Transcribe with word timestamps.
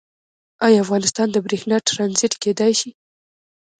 آیا 0.65 0.77
افغانستان 0.85 1.27
د 1.31 1.37
بریښنا 1.45 1.77
ټرانزیټ 1.89 2.33
کیدی 2.43 2.71
شي؟ 2.79 2.91